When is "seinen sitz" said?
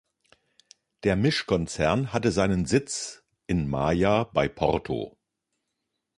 2.25-3.23